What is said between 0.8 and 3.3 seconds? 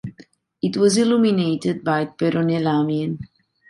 illuminated by Peronet Lamy.